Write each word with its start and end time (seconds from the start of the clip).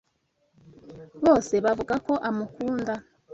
Bose 1.23 1.53
Bavuga 1.65 1.95
ko 2.05 2.13
amukunda. 2.29 2.93